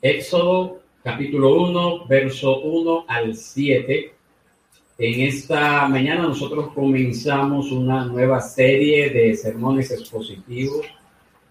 [0.00, 4.12] Éxodo capítulo 1, verso 1 al 7.
[4.96, 10.86] En esta mañana nosotros comenzamos una nueva serie de sermones expositivos,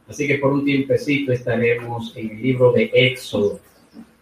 [0.08, 3.60] así que por un tiempecito estaremos en el libro de Éxodo.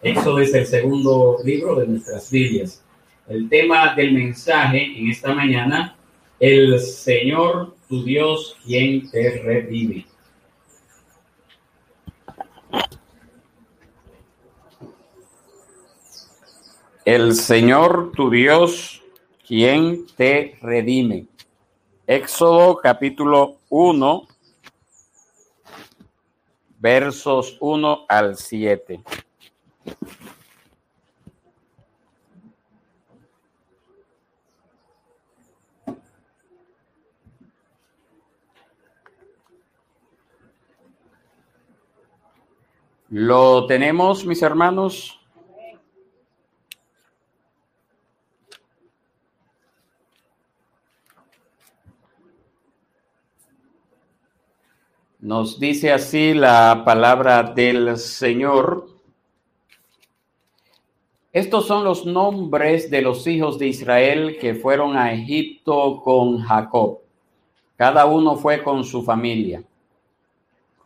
[0.01, 2.83] Éxodo es el segundo libro de nuestras Biblias.
[3.27, 5.95] El tema del mensaje en esta mañana,
[6.39, 10.05] el Señor tu Dios quien te revive.
[17.05, 19.03] El Señor tu Dios
[19.47, 21.27] quien te redime.
[22.07, 24.27] Éxodo capítulo 1,
[26.79, 29.03] versos 1 al 7.
[43.09, 45.14] Lo tenemos, mis hermanos.
[55.37, 58.87] Nos dice así la palabra del Señor.
[61.33, 66.99] Estos son los nombres de los hijos de Israel que fueron a Egipto con Jacob.
[67.75, 69.61] Cada uno fue con su familia.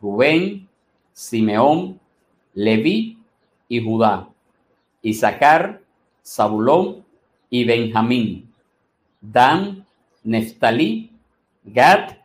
[0.00, 0.68] Rubén,
[1.12, 2.00] Simeón,
[2.52, 3.18] Leví
[3.68, 4.30] y Judá.
[5.00, 5.80] Isaacar,
[6.26, 7.04] Zabulón
[7.50, 8.52] y Benjamín.
[9.20, 9.86] Dan,
[10.24, 11.12] Neftalí,
[11.62, 12.16] Gad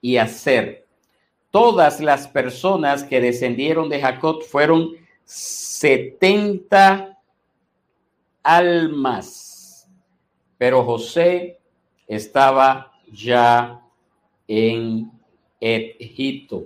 [0.00, 0.83] y Aser
[1.54, 4.90] todas las personas que descendieron de Jacob fueron
[5.22, 7.16] 70
[8.42, 9.88] almas.
[10.58, 11.60] Pero José
[12.08, 13.80] estaba ya
[14.48, 15.12] en
[15.60, 16.64] Egipto.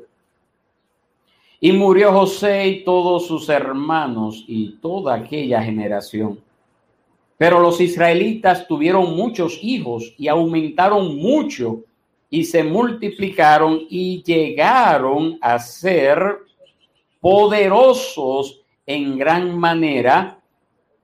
[1.61, 6.41] Y murió José y todos sus hermanos y toda aquella generación.
[7.37, 11.83] Pero los israelitas tuvieron muchos hijos y aumentaron mucho
[12.31, 16.39] y se multiplicaron y llegaron a ser
[17.21, 20.41] poderosos en gran manera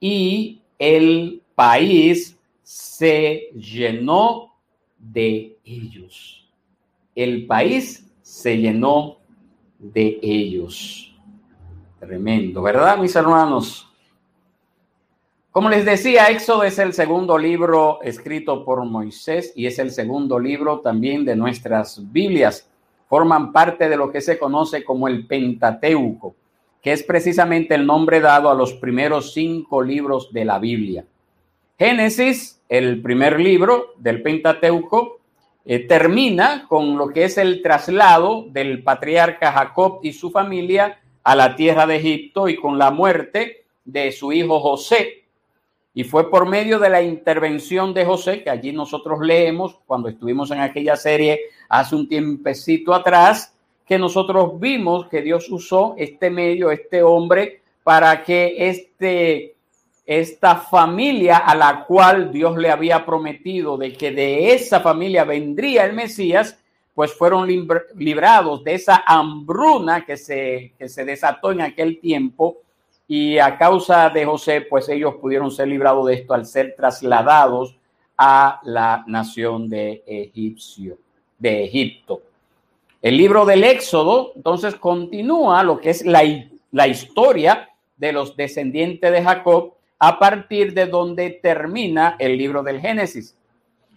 [0.00, 4.54] y el país se llenó
[4.98, 6.48] de ellos.
[7.14, 9.18] El país se llenó
[9.78, 11.14] de ellos.
[12.00, 13.93] Tremendo, ¿verdad, mis hermanos?
[15.54, 20.36] Como les decía, Éxodo es el segundo libro escrito por Moisés y es el segundo
[20.36, 22.68] libro también de nuestras Biblias.
[23.08, 26.34] Forman parte de lo que se conoce como el Pentateuco,
[26.82, 31.04] que es precisamente el nombre dado a los primeros cinco libros de la Biblia.
[31.78, 35.20] Génesis, el primer libro del Pentateuco,
[35.64, 41.36] eh, termina con lo que es el traslado del patriarca Jacob y su familia a
[41.36, 45.23] la tierra de Egipto y con la muerte de su hijo José,
[45.96, 50.50] y fue por medio de la intervención de José, que allí nosotros leemos cuando estuvimos
[50.50, 53.54] en aquella serie hace un tiempecito atrás,
[53.86, 59.54] que nosotros vimos que Dios usó este medio, este hombre, para que este,
[60.04, 65.84] esta familia a la cual Dios le había prometido de que de esa familia vendría
[65.84, 66.58] el Mesías,
[66.92, 67.48] pues fueron
[67.96, 72.58] librados de esa hambruna que se, que se desató en aquel tiempo
[73.06, 77.76] y a causa de José, pues ellos pudieron ser librados de esto al ser trasladados
[78.16, 80.98] a la nación de Egipcio,
[81.38, 82.22] de Egipto.
[83.02, 86.22] El libro del Éxodo, entonces, continúa lo que es la,
[86.70, 92.80] la historia de los descendientes de Jacob a partir de donde termina el libro del
[92.80, 93.36] Génesis.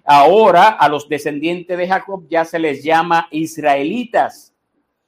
[0.04, 4.54] Ahora a los descendientes de Jacob ya se les llama israelitas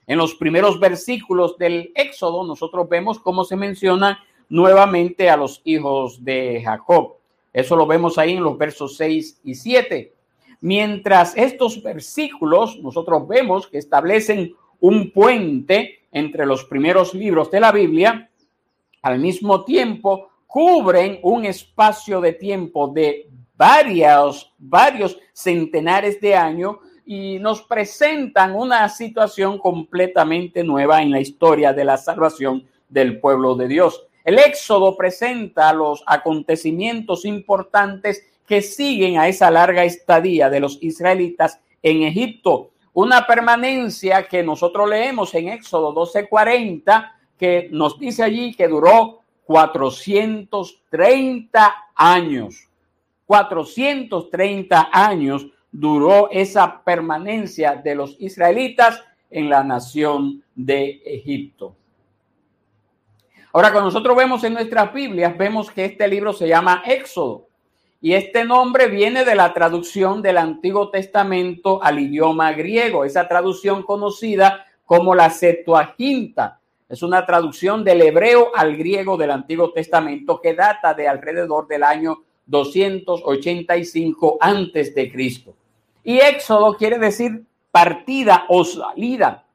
[0.09, 6.25] en los primeros versículos del Éxodo, nosotros vemos cómo se menciona nuevamente a los hijos
[6.25, 7.18] de Jacob.
[7.53, 10.12] Eso lo vemos ahí en los versos 6 y 7.
[10.62, 17.72] Mientras estos versículos, nosotros vemos que establecen un puente entre los primeros libros de la
[17.72, 18.31] Biblia,
[19.04, 26.78] al mismo tiempo cubren un espacio de tiempo de varios, varios centenares de años
[27.12, 33.56] y nos presentan una situación completamente nueva en la historia de la salvación del pueblo
[33.56, 34.06] de Dios.
[34.24, 41.60] El Éxodo presenta los acontecimientos importantes que siguen a esa larga estadía de los israelitas
[41.82, 42.70] en Egipto.
[42.94, 51.76] Una permanencia que nosotros leemos en Éxodo 12:40, que nos dice allí que duró 430
[51.96, 52.70] años.
[53.26, 61.75] 430 años duró esa permanencia de los israelitas en la nación de Egipto.
[63.51, 67.48] Ahora, cuando nosotros vemos en nuestras Biblias, vemos que este libro se llama Éxodo.
[68.01, 73.83] Y este nombre viene de la traducción del Antiguo Testamento al idioma griego, esa traducción
[73.83, 76.60] conocida como la Septuaginta.
[76.88, 81.83] Es una traducción del hebreo al griego del Antiguo Testamento que data de alrededor del
[81.83, 85.56] año 285 antes de Cristo.
[86.04, 89.46] Y Éxodo quiere decir partida o salida.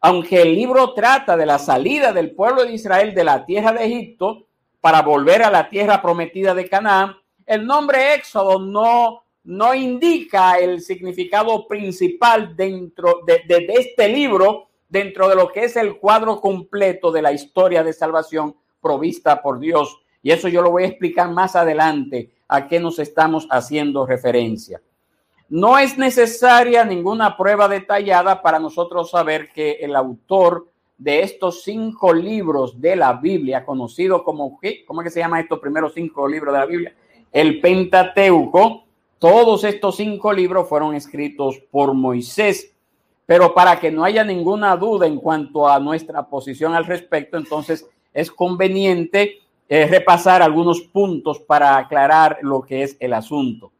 [0.00, 3.84] Aunque el libro trata de la salida del pueblo de Israel de la tierra de
[3.84, 4.46] Egipto
[4.80, 7.16] para volver a la tierra prometida de Canaán,
[7.46, 14.68] el nombre Éxodo no, no indica el significado principal dentro de, de, de este libro,
[14.88, 19.58] dentro de lo que es el cuadro completo de la historia de salvación provista por
[19.58, 19.98] Dios.
[20.22, 24.80] Y eso yo lo voy a explicar más adelante a qué nos estamos haciendo referencia.
[25.48, 30.68] No es necesaria ninguna prueba detallada para nosotros saber que el autor
[30.98, 35.58] de estos cinco libros de la Biblia, conocido como, ¿cómo es que se llama estos
[35.58, 36.94] primeros cinco libros de la Biblia?
[37.32, 38.84] El Pentateuco.
[39.18, 42.74] Todos estos cinco libros fueron escritos por Moisés.
[43.24, 47.88] Pero para que no haya ninguna duda en cuanto a nuestra posición al respecto, entonces
[48.12, 53.72] es conveniente eh, repasar algunos puntos para aclarar lo que es el asunto.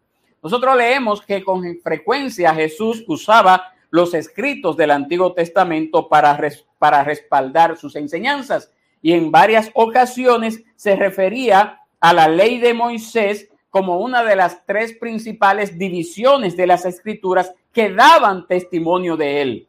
[0.43, 6.38] Nosotros leemos que con frecuencia Jesús usaba los escritos del Antiguo Testamento para,
[6.79, 8.70] para respaldar sus enseñanzas
[9.02, 14.64] y en varias ocasiones se refería a la ley de Moisés como una de las
[14.64, 19.69] tres principales divisiones de las escrituras que daban testimonio de él.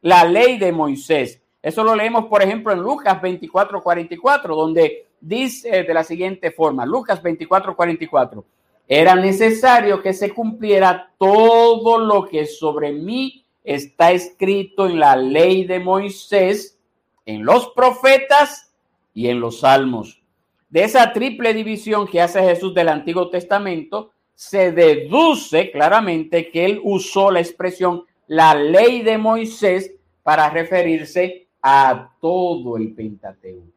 [0.00, 1.42] La ley de Moisés.
[1.62, 6.86] Eso lo leemos, por ejemplo, en Lucas 24, 44, donde dice de la siguiente forma,
[6.86, 8.44] Lucas 24, 44
[8.88, 15.64] era necesario que se cumpliera todo lo que sobre mí está escrito en la ley
[15.64, 16.78] de Moisés,
[17.24, 18.72] en los profetas
[19.12, 20.22] y en los salmos.
[20.70, 26.80] De esa triple división que hace Jesús del Antiguo Testamento, se deduce claramente que él
[26.84, 29.92] usó la expresión la ley de Moisés
[30.22, 33.72] para referirse a todo el Pentateuco.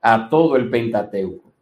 [0.00, 1.52] A todo el Pentateuco.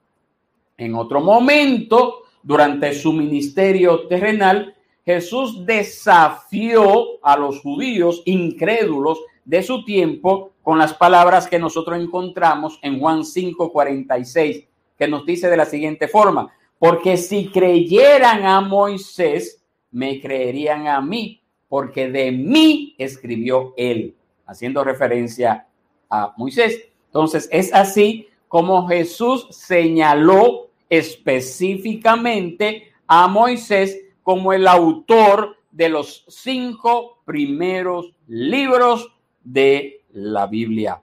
[0.76, 4.74] En otro momento, durante su ministerio terrenal,
[5.04, 12.78] Jesús desafió a los judíos incrédulos de su tiempo con las palabras que nosotros encontramos
[12.82, 19.62] en Juan 5:46, que nos dice de la siguiente forma, porque si creyeran a Moisés,
[19.90, 24.14] me creerían a mí, porque de mí escribió él,
[24.46, 25.66] haciendo referencia
[26.08, 26.88] a Moisés.
[27.06, 30.61] Entonces, es así como Jesús señaló
[30.92, 39.10] específicamente a Moisés como el autor de los cinco primeros libros
[39.42, 41.00] de la Biblia.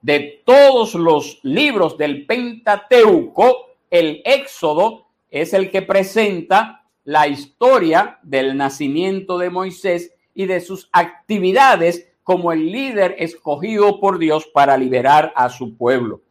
[0.00, 8.56] De todos los libros del Pentateuco, el Éxodo es el que presenta la historia del
[8.56, 15.32] nacimiento de Moisés y de sus actividades como el líder escogido por Dios para liberar
[15.36, 16.22] a su pueblo.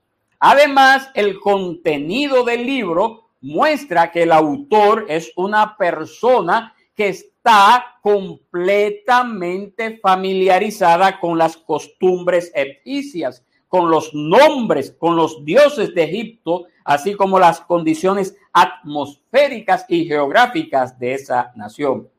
[0.43, 9.99] Además, el contenido del libro muestra que el autor es una persona que está completamente
[10.01, 17.37] familiarizada con las costumbres egipcias, con los nombres, con los dioses de Egipto, así como
[17.37, 22.09] las condiciones atmosféricas y geográficas de esa nación.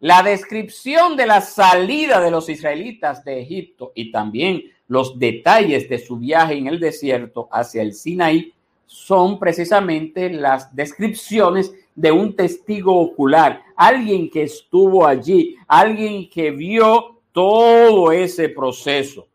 [0.00, 5.98] La descripción de la salida de los israelitas de Egipto y también los detalles de
[5.98, 8.52] su viaje en el desierto hacia el Sinaí
[8.84, 17.20] son precisamente las descripciones de un testigo ocular, alguien que estuvo allí, alguien que vio
[17.32, 19.26] todo ese proceso.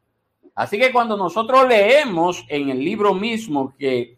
[0.54, 4.18] Así que cuando nosotros leemos en el libro mismo que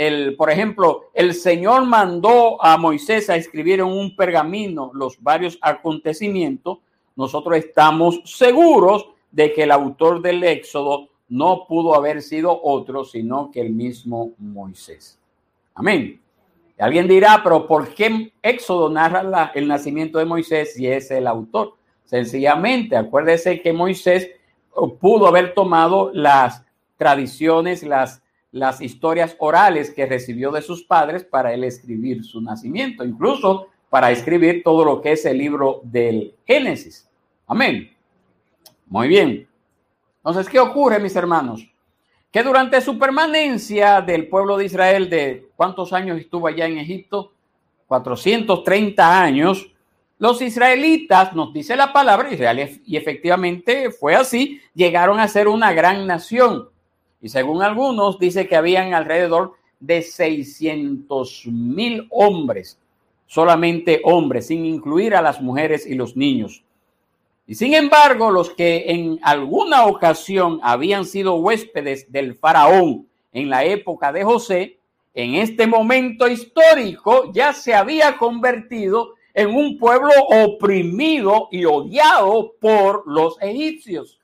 [0.00, 5.58] el, por ejemplo, el Señor mandó a Moisés a escribir en un pergamino los varios
[5.60, 6.78] acontecimientos,
[7.16, 13.50] nosotros estamos seguros de que el autor del Éxodo no pudo haber sido otro, sino
[13.50, 15.18] que el mismo Moisés.
[15.74, 16.18] Amén.
[16.78, 21.74] alguien dirá, pero ¿por qué Éxodo narra el nacimiento de Moisés si es el autor?
[22.06, 24.30] Sencillamente, acuérdese que Moisés
[24.98, 26.64] pudo haber tomado las
[26.96, 33.04] tradiciones, las, las historias orales que recibió de sus padres para él escribir su nacimiento,
[33.04, 37.08] incluso para escribir todo lo que es el libro del Génesis.
[37.46, 37.90] Amén.
[38.86, 39.48] Muy bien.
[40.18, 41.66] Entonces, ¿qué ocurre, mis hermanos?
[42.30, 47.32] Que durante su permanencia del pueblo de Israel, de cuántos años estuvo allá en Egipto,
[47.86, 49.72] 430 años,
[50.18, 55.72] los israelitas, nos dice la palabra Israel, y efectivamente fue así, llegaron a ser una
[55.72, 56.68] gran nación.
[57.22, 62.78] Y según algunos, dice que habían alrededor de 600 mil hombres,
[63.26, 66.62] solamente hombres, sin incluir a las mujeres y los niños.
[67.46, 73.64] Y sin embargo, los que en alguna ocasión habían sido huéspedes del faraón en la
[73.64, 74.78] época de José,
[75.14, 83.02] en este momento histórico ya se había convertido en un pueblo oprimido y odiado por
[83.06, 84.19] los egipcios.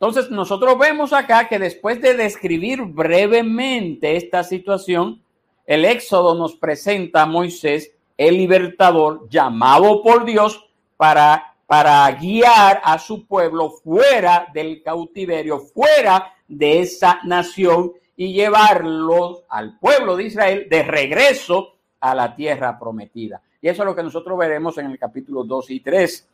[0.00, 5.22] Entonces nosotros vemos acá que después de describir brevemente esta situación,
[5.66, 10.66] el Éxodo nos presenta a Moisés, el libertador, llamado por Dios
[10.96, 19.44] para, para guiar a su pueblo fuera del cautiverio, fuera de esa nación y llevarlos
[19.50, 23.42] al pueblo de Israel de regreso a la tierra prometida.
[23.60, 26.29] Y eso es lo que nosotros veremos en el capítulo 2 y 3.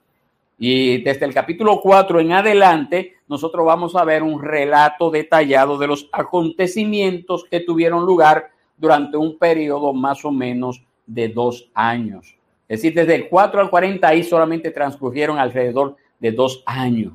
[0.58, 5.86] Y desde el capítulo 4 en adelante, nosotros vamos a ver un relato detallado de
[5.86, 12.36] los acontecimientos que tuvieron lugar durante un periodo más o menos de dos años.
[12.68, 17.12] Es decir, desde el 4 al 40 ahí solamente transcurrieron alrededor de dos años.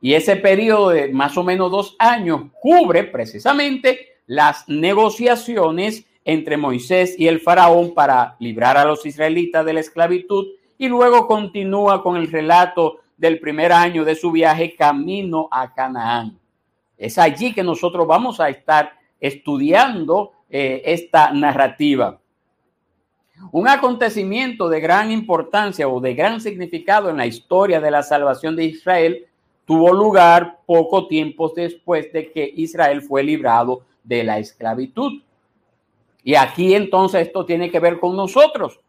[0.00, 7.14] Y ese periodo de más o menos dos años cubre precisamente las negociaciones entre Moisés
[7.18, 10.48] y el faraón para librar a los israelitas de la esclavitud
[10.82, 16.36] y luego continúa con el relato del primer año de su viaje camino a Canaán.
[16.98, 22.18] Es allí que nosotros vamos a estar estudiando eh, esta narrativa.
[23.52, 28.56] Un acontecimiento de gran importancia o de gran significado en la historia de la salvación
[28.56, 29.26] de Israel
[29.64, 35.22] tuvo lugar poco tiempo después de que Israel fue librado de la esclavitud.
[36.24, 38.80] Y aquí entonces esto tiene que ver con nosotros.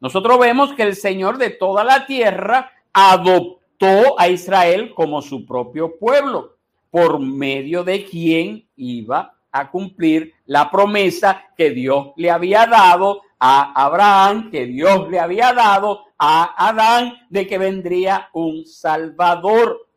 [0.00, 5.98] Nosotros vemos que el Señor de toda la tierra adoptó a Israel como su propio
[5.98, 6.56] pueblo,
[6.90, 13.72] por medio de quien iba a cumplir la promesa que Dios le había dado a
[13.84, 19.88] Abraham, que Dios le había dado a Adán, de que vendría un Salvador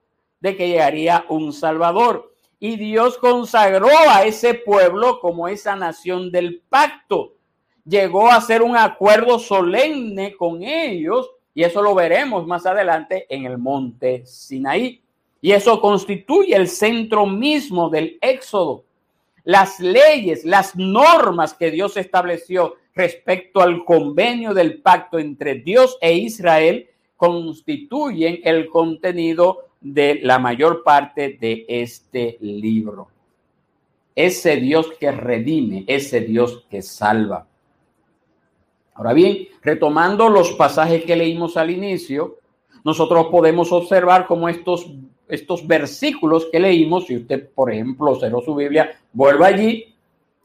[0.41, 2.33] de que llegaría un Salvador.
[2.59, 7.35] Y Dios consagró a ese pueblo como esa nación del pacto.
[7.85, 13.45] Llegó a hacer un acuerdo solemne con ellos y eso lo veremos más adelante en
[13.45, 15.01] el monte Sinaí.
[15.41, 18.85] Y eso constituye el centro mismo del éxodo.
[19.43, 26.13] Las leyes, las normas que Dios estableció respecto al convenio del pacto entre Dios e
[26.13, 33.07] Israel constituyen el contenido de la mayor parte de este libro.
[34.15, 37.47] Ese Dios que redime, ese Dios que salva.
[39.01, 42.37] Ahora bien, retomando los pasajes que leímos al inicio,
[42.83, 44.91] nosotros podemos observar cómo estos,
[45.27, 49.95] estos versículos que leímos, si usted, por ejemplo, cerró su Biblia, vuelva allí,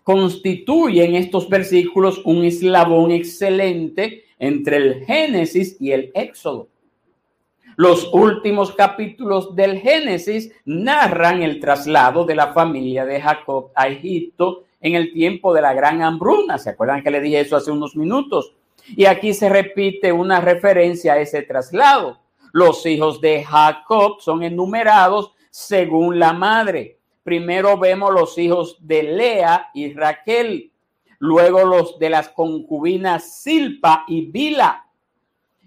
[0.02, 6.68] constituyen estos versículos un eslabón excelente entre el Génesis y el Éxodo.
[7.76, 14.64] Los últimos capítulos del Génesis narran el traslado de la familia de Jacob a Egipto
[14.86, 16.58] en el tiempo de la gran hambruna.
[16.58, 18.54] ¿Se acuerdan que le dije eso hace unos minutos?
[18.88, 22.20] Y aquí se repite una referencia a ese traslado.
[22.52, 26.98] Los hijos de Jacob son enumerados según la madre.
[27.22, 30.70] Primero vemos los hijos de Lea y Raquel,
[31.18, 34.86] luego los de las concubinas Silpa y Bila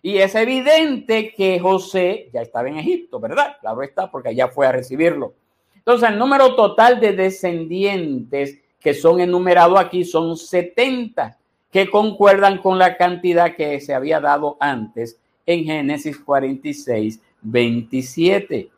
[0.01, 3.57] y es evidente que José ya estaba en Egipto, ¿verdad?
[3.59, 5.33] Claro está, porque allá fue a recibirlo.
[5.75, 11.37] Entonces, el número total de descendientes que son enumerados aquí son 70,
[11.71, 18.69] que concuerdan con la cantidad que se había dado antes en Génesis 46, 27.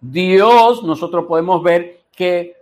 [0.00, 2.56] Dios, nosotros podemos ver que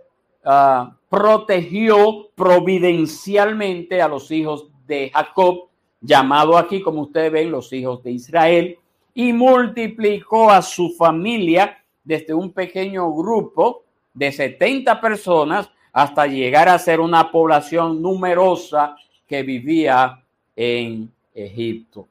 [0.45, 5.67] ah, protegió providencialmente a los hijos de Jacob
[5.99, 8.77] llamado aquí, como ustedes ven, los hijos de Israel,
[9.13, 16.79] y multiplicó a su familia desde un pequeño grupo de 70 personas hasta llegar a
[16.79, 18.95] ser una población numerosa
[19.27, 20.23] que vivía
[20.55, 22.07] en Egipto.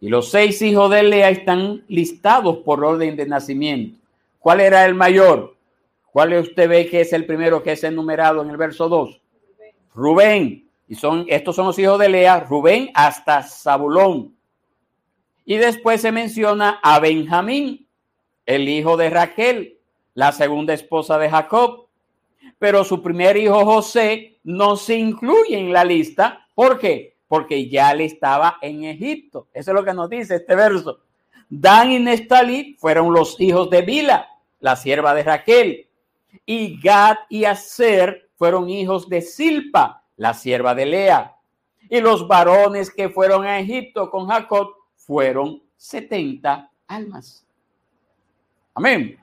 [0.00, 3.98] Y los seis hijos de Lea están listados por orden de nacimiento.
[4.38, 5.56] ¿Cuál era el mayor?
[6.12, 9.20] ¿Cuál usted ve que es el primero que es enumerado en el verso 2?
[9.94, 10.68] Rubén.
[10.86, 14.34] Y son, estos son los hijos de Lea, Rubén hasta Zabulón.
[15.44, 17.86] Y después se menciona a Benjamín,
[18.46, 19.78] el hijo de Raquel,
[20.14, 21.87] la segunda esposa de Jacob.
[22.58, 26.46] Pero su primer hijo José no se incluye en la lista.
[26.54, 27.16] ¿Por qué?
[27.28, 29.48] Porque ya le estaba en Egipto.
[29.52, 31.00] Eso es lo que nos dice este verso.
[31.48, 34.28] Dan y Nestalí fueron los hijos de Bila.
[34.60, 35.88] la sierva de Raquel.
[36.44, 41.36] Y Gad y Aser fueron hijos de Silpa, la sierva de Lea.
[41.88, 47.46] Y los varones que fueron a Egipto con Jacob fueron 70 almas.
[48.74, 49.18] Amén.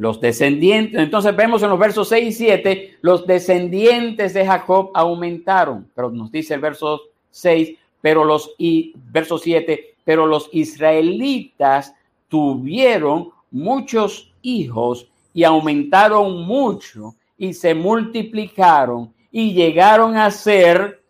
[0.00, 5.90] Los descendientes, entonces vemos en los versos 6 y 7, los descendientes de Jacob aumentaron,
[5.94, 7.02] pero nos dice el verso
[7.32, 11.94] 6, pero los, y verso 7, pero los israelitas
[12.28, 21.02] tuvieron muchos hijos y aumentaron mucho y se multiplicaron y llegaron a ser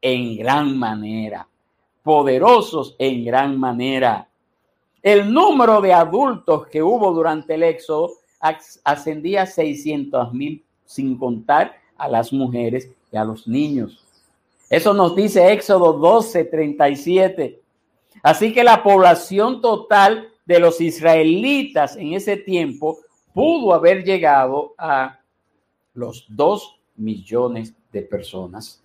[0.00, 1.46] en gran manera,
[2.02, 4.26] poderosos en gran manera.
[5.04, 8.10] El número de adultos que hubo durante el éxodo
[8.84, 14.02] ascendía a 600 mil, sin contar a las mujeres y a los niños.
[14.70, 17.60] Eso nos dice Éxodo 12, 37.
[18.22, 23.00] Así que la población total de los israelitas en ese tiempo
[23.34, 25.20] pudo haber llegado a
[25.92, 28.82] los dos millones de personas.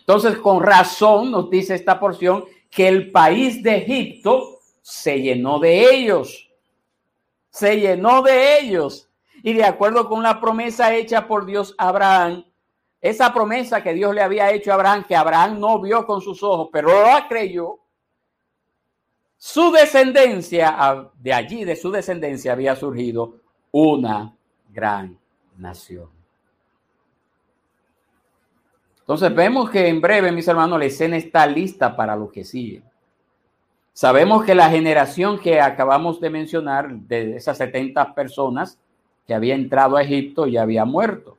[0.00, 4.53] Entonces, con razón nos dice esta porción que el país de Egipto
[4.84, 6.50] se llenó de ellos.
[7.48, 9.08] Se llenó de ellos.
[9.42, 12.44] Y de acuerdo con la promesa hecha por Dios a Abraham,
[13.00, 16.42] esa promesa que Dios le había hecho a Abraham, que Abraham no vio con sus
[16.42, 17.78] ojos, pero lo creyó,
[19.38, 24.36] su descendencia, de allí, de su descendencia, había surgido una
[24.68, 25.18] gran
[25.56, 26.10] nación.
[29.00, 32.82] Entonces vemos que en breve, mis hermanos, la escena está lista para lo que sigue.
[33.94, 38.76] Sabemos que la generación que acabamos de mencionar, de esas 70 personas
[39.24, 41.38] que había entrado a Egipto, ya había muerto.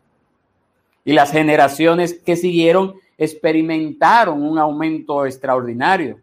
[1.03, 6.21] Y las generaciones que siguieron experimentaron un aumento extraordinario.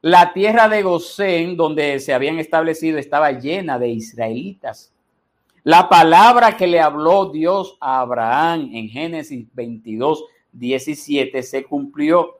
[0.00, 4.94] La tierra de Gosén, donde se habían establecido, estaba llena de israelitas.
[5.62, 12.38] La palabra que le habló Dios a Abraham en Génesis 22 17 se cumplió.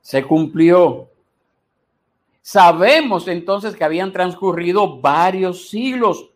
[0.00, 1.09] Se cumplió.
[2.52, 6.30] Sabemos entonces que habían transcurrido varios siglos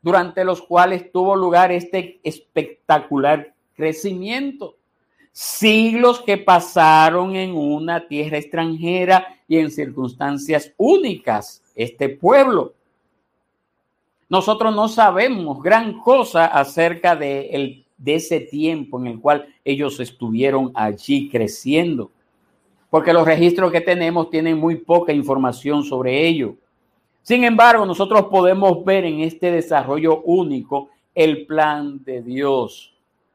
[0.00, 4.76] durante los cuales tuvo lugar este espectacular crecimiento.
[5.32, 12.74] Siglos que pasaron en una tierra extranjera y en circunstancias únicas, este pueblo.
[14.28, 19.98] Nosotros no sabemos gran cosa acerca de el de ese tiempo en el cual ellos
[19.98, 22.12] estuvieron allí creciendo.
[22.90, 26.54] Porque los registros que tenemos tienen muy poca información sobre ello.
[27.22, 32.94] Sin embargo, nosotros podemos ver en este desarrollo único el plan de Dios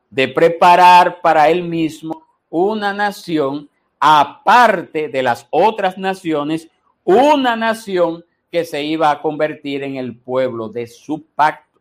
[0.09, 6.69] de preparar para él mismo una nación aparte de las otras naciones,
[7.03, 11.79] una nación que se iba a convertir en el pueblo de su pacto.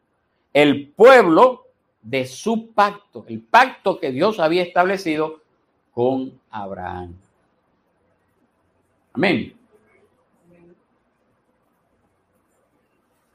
[0.52, 1.66] El pueblo
[2.02, 5.40] de su pacto, el pacto que Dios había establecido
[5.92, 7.14] con Abraham.
[9.12, 9.55] Amén.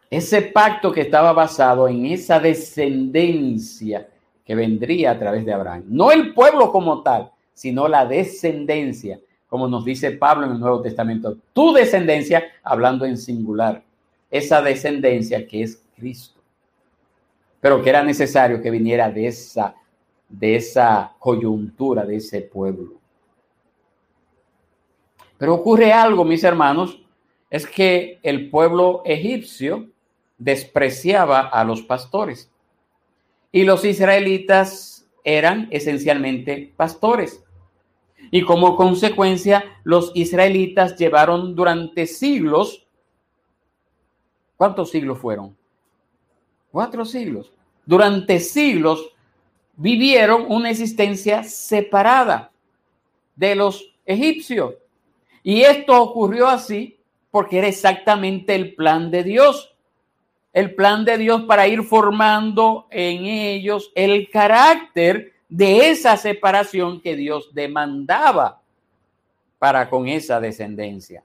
[0.10, 4.08] Ese pacto que estaba basado en esa descendencia
[4.46, 5.84] que vendría a través de Abraham.
[5.88, 10.82] No el pueblo como tal, sino la descendencia, como nos dice Pablo en el Nuevo
[10.82, 11.38] Testamento.
[11.52, 13.84] Tu descendencia, hablando en singular.
[14.30, 16.36] Esa descendencia que es Cristo
[17.66, 19.74] pero que era necesario que viniera de esa,
[20.30, 22.92] de esa coyuntura, de ese pueblo.
[25.38, 27.00] Pero ocurre algo, mis hermanos,
[27.50, 29.90] es que el pueblo egipcio
[30.38, 32.52] despreciaba a los pastores
[33.52, 37.42] y los israelitas eran esencialmente pastores.
[38.32, 42.86] Y como consecuencia, los israelitas llevaron durante siglos,
[44.58, 45.56] ¿cuántos siglos fueron?
[46.72, 47.52] Cuatro siglos
[47.86, 49.12] durante siglos
[49.78, 52.52] vivieron una existencia separada
[53.36, 54.74] de los egipcios.
[55.48, 59.76] Y esto ocurrió así porque era exactamente el plan de Dios.
[60.52, 67.16] El plan de Dios para ir formando en ellos el carácter de esa separación que
[67.16, 68.60] Dios demandaba
[69.60, 71.24] para con esa descendencia.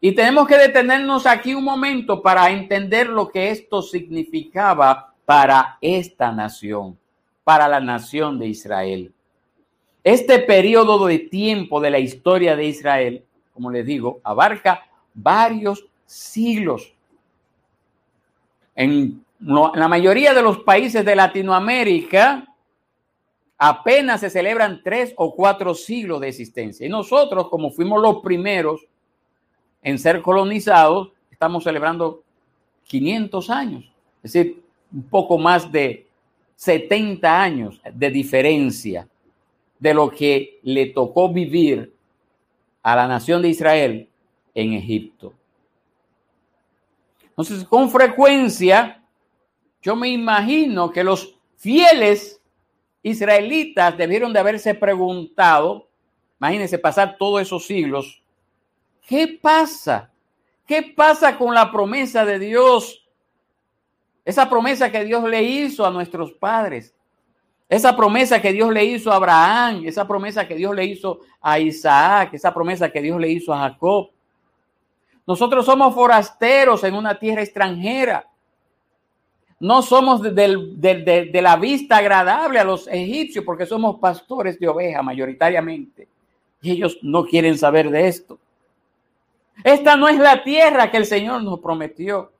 [0.00, 6.32] Y tenemos que detenernos aquí un momento para entender lo que esto significaba para esta
[6.32, 6.98] nación,
[7.44, 9.13] para la nación de Israel.
[10.04, 16.92] Este periodo de tiempo de la historia de Israel, como les digo, abarca varios siglos.
[18.76, 22.46] En la mayoría de los países de Latinoamérica
[23.56, 26.86] apenas se celebran tres o cuatro siglos de existencia.
[26.86, 28.86] Y nosotros, como fuimos los primeros
[29.82, 32.22] en ser colonizados, estamos celebrando
[32.84, 33.84] 500 años,
[34.22, 34.62] es decir,
[34.92, 36.06] un poco más de
[36.56, 39.08] 70 años de diferencia
[39.78, 41.94] de lo que le tocó vivir
[42.82, 44.08] a la nación de Israel
[44.54, 45.32] en Egipto.
[47.28, 49.02] Entonces, con frecuencia,
[49.82, 52.40] yo me imagino que los fieles
[53.02, 55.88] israelitas debieron de haberse preguntado,
[56.38, 58.22] imagínense pasar todos esos siglos,
[59.06, 60.10] ¿qué pasa?
[60.66, 63.06] ¿Qué pasa con la promesa de Dios?
[64.24, 66.93] Esa promesa que Dios le hizo a nuestros padres.
[67.68, 71.58] Esa promesa que Dios le hizo a Abraham, esa promesa que Dios le hizo a
[71.58, 74.10] Isaac, esa promesa que Dios le hizo a Jacob.
[75.26, 78.28] Nosotros somos forasteros en una tierra extranjera.
[79.60, 86.06] No somos de, la vista agradable a los egipcios porque somos pastores de oveja mayoritariamente.
[86.60, 88.38] Y ellos no quieren saber de esto.
[89.62, 92.33] Esta no es la tierra que el Señor nos prometió.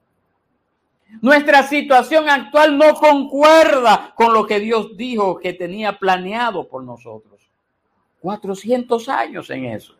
[1.21, 7.41] Nuestra situación actual no concuerda con lo que Dios dijo que tenía planeado por nosotros.
[8.21, 9.95] 400 años en eso.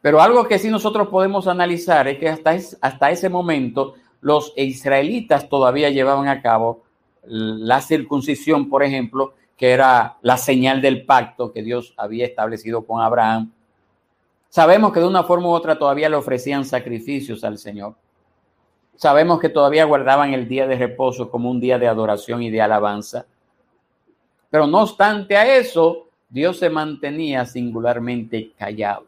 [0.00, 5.48] Pero algo que sí nosotros podemos analizar es que hasta, hasta ese momento los israelitas
[5.48, 6.84] todavía llevaban a cabo
[7.24, 13.02] la circuncisión, por ejemplo, que era la señal del pacto que Dios había establecido con
[13.02, 13.52] Abraham.
[14.50, 17.94] Sabemos que de una forma u otra todavía le ofrecían sacrificios al Señor.
[18.96, 22.60] Sabemos que todavía guardaban el día de reposo como un día de adoración y de
[22.60, 23.26] alabanza.
[24.50, 29.06] Pero no obstante a eso, Dios se mantenía singularmente callado.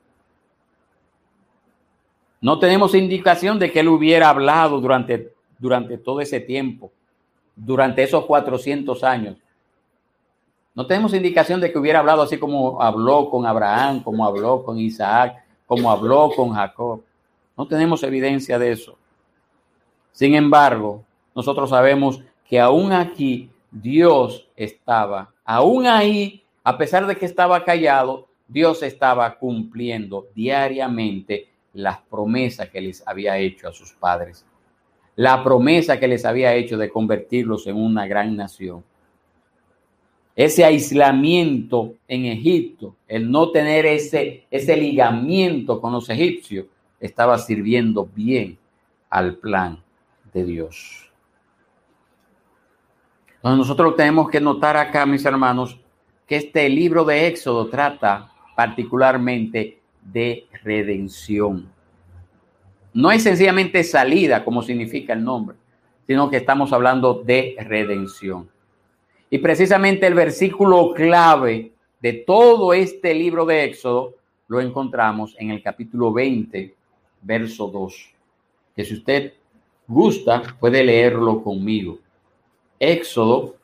[2.40, 6.92] No tenemos indicación de que él hubiera hablado durante, durante todo ese tiempo,
[7.56, 9.36] durante esos 400 años.
[10.74, 14.78] No tenemos indicación de que hubiera hablado así como habló con Abraham, como habló con
[14.78, 17.02] Isaac, como habló con Jacob.
[17.56, 18.96] No tenemos evidencia de eso.
[20.12, 21.04] Sin embargo,
[21.34, 28.28] nosotros sabemos que aún aquí Dios estaba, aún ahí, a pesar de que estaba callado,
[28.46, 34.44] Dios estaba cumpliendo diariamente las promesas que les había hecho a sus padres,
[35.16, 38.84] la promesa que les había hecho de convertirlos en una gran nación.
[40.34, 46.66] Ese aislamiento en Egipto, el no tener ese, ese ligamiento con los egipcios,
[46.98, 48.58] estaba sirviendo bien
[49.10, 49.82] al plan
[50.32, 51.10] de Dios.
[53.42, 55.78] Nosotros tenemos que notar acá, mis hermanos,
[56.26, 61.68] que este libro de Éxodo trata particularmente de redención.
[62.94, 65.56] No es sencillamente salida, como significa el nombre,
[66.06, 68.48] sino que estamos hablando de redención.
[69.32, 74.16] Y precisamente el versículo clave de todo este libro de Éxodo
[74.46, 76.74] lo encontramos en el capítulo 20,
[77.22, 78.10] verso 2,
[78.76, 79.32] que si usted
[79.88, 81.98] gusta puede leerlo conmigo.
[82.78, 83.56] Éxodo,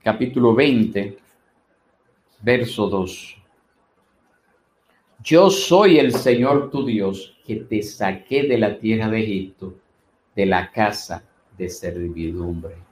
[0.00, 1.18] capítulo 20,
[2.40, 3.36] verso 2.
[5.24, 9.74] Yo soy el Señor tu Dios que te saqué de la tierra de Egipto,
[10.36, 11.24] de la casa
[11.56, 12.87] de servidumbre.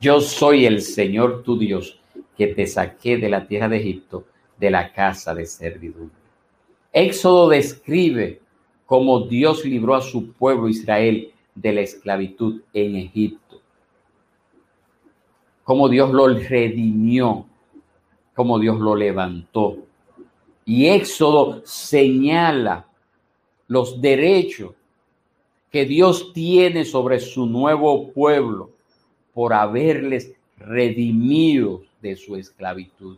[0.00, 1.98] Yo soy el Señor tu Dios
[2.36, 4.24] que te saqué de la tierra de Egipto,
[4.56, 6.14] de la casa de servidumbre.
[6.92, 8.40] Éxodo describe
[8.86, 13.60] cómo Dios libró a su pueblo Israel de la esclavitud en Egipto,
[15.64, 17.44] cómo Dios lo redimió,
[18.34, 19.78] cómo Dios lo levantó,
[20.64, 22.86] y Éxodo señala
[23.66, 24.74] los derechos
[25.72, 28.77] que Dios tiene sobre su nuevo pueblo
[29.38, 33.16] por haberles redimido de su esclavitud.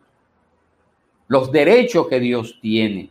[1.28, 3.08] Los derechos que Dios tiene.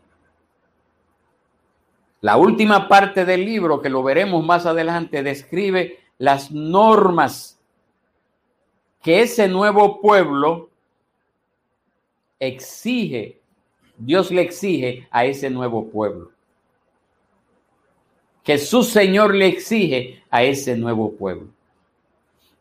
[2.21, 7.59] La última parte del libro, que lo veremos más adelante, describe las normas
[9.01, 10.69] que ese nuevo pueblo
[12.39, 13.41] exige
[13.97, 16.29] Dios le exige a ese nuevo pueblo.
[18.43, 21.57] Que su Señor le exige a ese nuevo pueblo.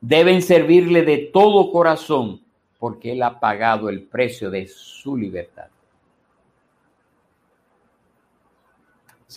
[0.00, 2.40] Deben servirle de todo corazón
[2.78, 5.68] porque Él ha pagado el precio de su libertad.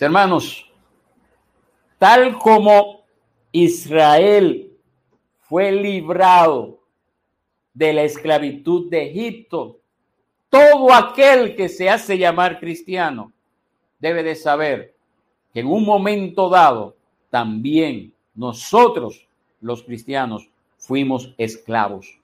[0.00, 0.68] Hermanos,
[1.98, 3.04] tal como
[3.52, 4.72] Israel
[5.42, 6.80] fue librado
[7.72, 9.78] de la esclavitud de Egipto,
[10.48, 13.32] todo aquel que se hace llamar cristiano
[13.98, 14.94] debe de saber
[15.52, 16.96] que en un momento dado
[17.30, 19.28] también nosotros
[19.60, 20.50] los cristianos
[20.82, 22.18] fuimos esclavos.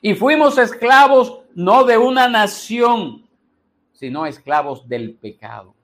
[0.00, 3.26] Y fuimos esclavos no de una nación,
[3.92, 5.74] sino esclavos del pecado.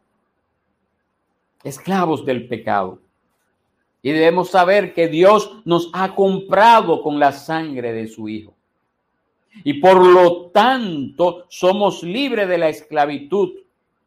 [1.63, 3.01] esclavos del pecado.
[4.03, 8.55] Y debemos saber que Dios nos ha comprado con la sangre de su Hijo.
[9.65, 13.51] Y por lo tanto somos libres de la esclavitud.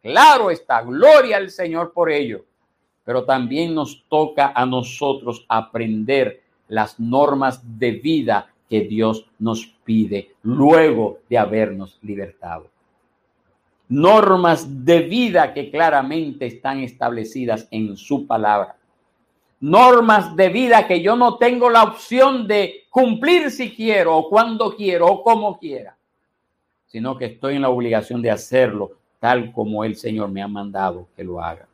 [0.02, 2.46] Claro está, gloria al Señor por ello.
[3.04, 10.36] Pero también nos toca a nosotros aprender las normas de vida que Dios nos pide
[10.44, 12.68] luego de habernos libertado.
[13.90, 18.78] Normas de vida que claramente están establecidas en su palabra
[19.64, 24.76] normas de vida que yo no tengo la opción de cumplir si quiero o cuando
[24.76, 25.96] quiero o como quiera,
[26.86, 31.08] sino que estoy en la obligación de hacerlo tal como el Señor me ha mandado
[31.16, 31.66] que lo haga.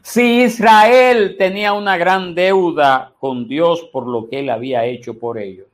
[0.00, 5.38] Si Israel tenía una gran deuda con Dios por lo que él había hecho por
[5.38, 5.66] ellos,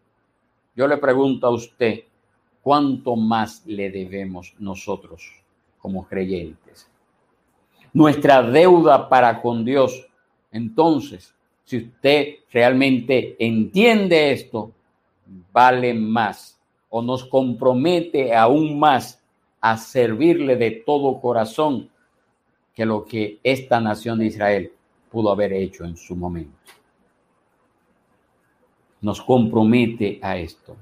[0.74, 2.00] yo le pregunto a usted,
[2.62, 5.32] ¿cuánto más le debemos nosotros
[5.78, 6.90] como creyentes?
[7.92, 10.08] Nuestra deuda para con Dios
[10.52, 14.72] entonces, si usted realmente entiende esto,
[15.52, 19.22] vale más o nos compromete aún más
[19.60, 21.90] a servirle de todo corazón
[22.78, 24.72] que lo que esta nación de Israel
[25.10, 26.56] pudo haber hecho en su momento.
[29.00, 30.76] Nos compromete a esto.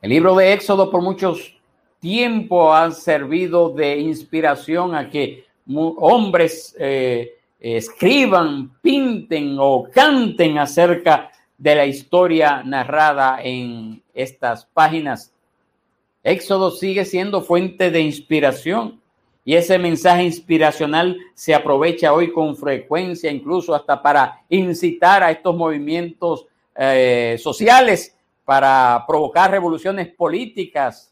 [0.00, 1.58] El libro de Éxodo por muchos
[1.98, 11.74] tiempo ha servido de inspiración a que hombres eh, escriban, pinten o canten acerca de
[11.74, 15.32] la historia narrada en estas páginas.
[16.22, 19.00] Éxodo sigue siendo fuente de inspiración
[19.46, 25.56] y ese mensaje inspiracional se aprovecha hoy con frecuencia, incluso hasta para incitar a estos
[25.56, 31.10] movimientos eh, sociales, para provocar revoluciones políticas,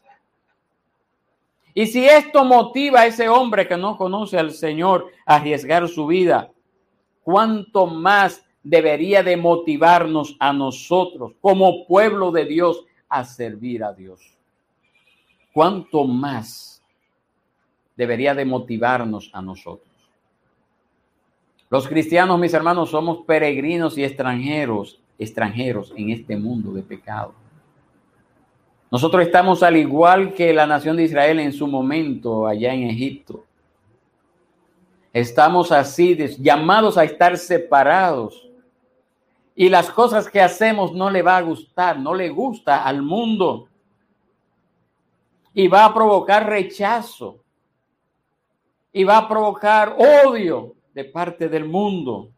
[1.77, 6.07] y si esto motiva a ese hombre que no conoce al Señor a arriesgar su
[6.07, 6.49] vida,
[7.21, 14.21] ¿cuánto más debería de motivarnos a nosotros como pueblo de Dios a servir a Dios?
[15.51, 16.74] ¿Cuánto más
[17.95, 19.87] debería de motivarnos a nosotros?
[21.69, 27.33] Los cristianos, mis hermanos, somos peregrinos y extranjeros, extranjeros en este mundo de pecado.
[28.91, 33.43] Nosotros estamos al igual que la nación de Israel en su momento allá en Egipto.
[35.11, 38.49] Estamos así llamados a estar separados.
[39.55, 43.69] Y las cosas que hacemos no le va a gustar, no le gusta al mundo.
[45.53, 47.39] Y va a provocar rechazo.
[48.95, 52.29] Y va a provocar odio de parte del mundo.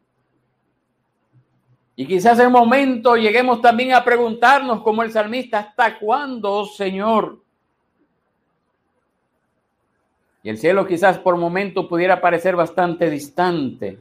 [1.96, 7.40] Y quizás en un momento lleguemos también a preguntarnos como el salmista, ¿hasta cuándo, Señor?
[10.42, 14.00] Y el cielo quizás por momento pudiera parecer bastante distante.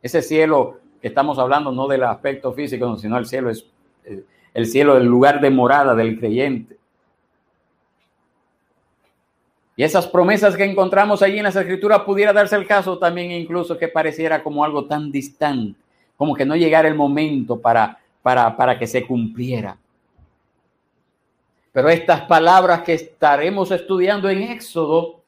[0.00, 3.64] Ese cielo que estamos hablando no del aspecto físico, sino el cielo es
[4.04, 6.78] eh, el cielo del lugar de morada del creyente.
[9.76, 13.78] Y esas promesas que encontramos allí en las escrituras pudiera darse el caso también incluso
[13.78, 15.82] que pareciera como algo tan distante
[16.22, 19.76] como que no llegara el momento para, para, para que se cumpliera.
[21.72, 25.22] Pero estas palabras que estaremos estudiando en Éxodo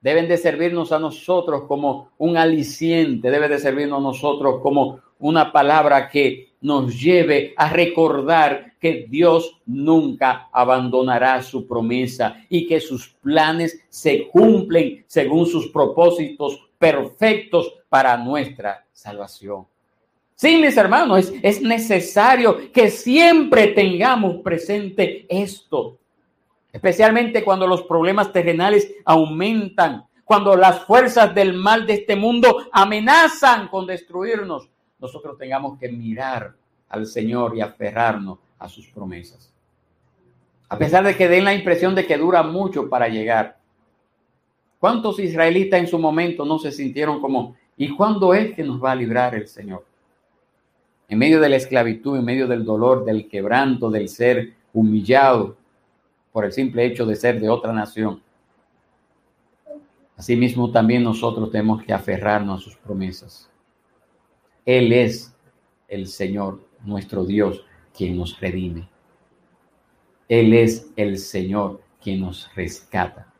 [0.00, 5.52] deben de servirnos a nosotros como un aliciente, debe de servirnos a nosotros como una
[5.52, 13.10] palabra que nos lleve a recordar que Dios nunca abandonará su promesa y que sus
[13.22, 19.66] planes se cumplen según sus propósitos perfectos para nuestra salvación.
[20.34, 25.98] Sí, mis hermanos, es, necesario que siempre tengamos presente esto,
[26.72, 33.68] especialmente cuando los problemas terrenales aumentan, cuando las fuerzas del mal de este mundo amenazan
[33.68, 34.70] con destruirnos.
[35.04, 36.54] Nosotros tengamos que mirar
[36.88, 39.52] al Señor y aferrarnos a sus promesas.
[40.68, 43.58] A pesar de que den la impresión de que dura mucho para llegar.
[44.78, 48.92] ¿Cuántos israelitas en su momento no se sintieron como, ¿y cuándo es que nos va
[48.92, 49.84] a librar el Señor?
[51.08, 55.56] en medio de la esclavitud, en medio del dolor, del quebranto, del ser humillado
[56.32, 58.20] por el simple hecho de ser de otra nación.
[60.16, 63.50] Asimismo, también nosotros tenemos que aferrarnos a sus promesas.
[64.66, 65.36] Él es
[65.88, 67.64] el Señor, nuestro Dios,
[67.96, 68.88] quien nos redime.
[70.28, 73.32] Él es el Señor quien nos rescata.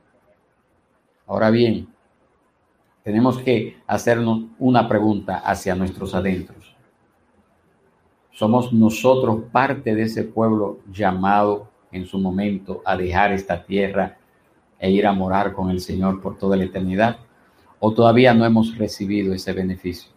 [1.26, 1.88] Ahora bien,
[3.02, 6.74] tenemos que hacernos una pregunta hacia nuestros adentros.
[8.30, 14.18] Somos nosotros parte de ese pueblo llamado en su momento a dejar esta tierra
[14.78, 17.18] e ir a morar con el Señor por toda la eternidad.
[17.78, 20.10] ¿O todavía no hemos recibido ese beneficio?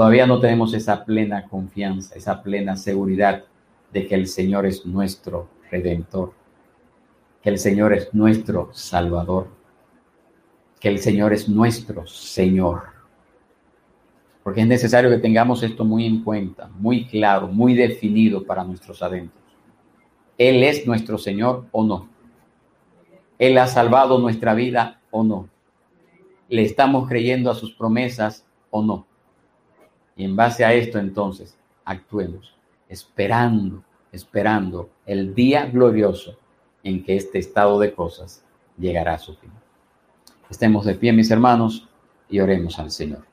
[0.00, 3.44] Todavía no tenemos esa plena confianza, esa plena seguridad
[3.92, 6.32] de que el Señor es nuestro redentor,
[7.42, 9.48] que el Señor es nuestro salvador,
[10.80, 12.84] que el Señor es nuestro Señor.
[14.42, 19.02] Porque es necesario que tengamos esto muy en cuenta, muy claro, muy definido para nuestros
[19.02, 19.44] adentros.
[20.38, 22.08] Él es nuestro Señor o no.
[23.38, 25.50] Él ha salvado nuestra vida o no.
[26.48, 29.09] Le estamos creyendo a sus promesas o no.
[30.20, 32.54] Y en base a esto entonces actuemos,
[32.90, 36.36] esperando, esperando el día glorioso
[36.82, 38.44] en que este estado de cosas
[38.76, 39.50] llegará a su fin.
[40.50, 41.88] Estemos de pie, mis hermanos,
[42.28, 43.29] y oremos al Señor.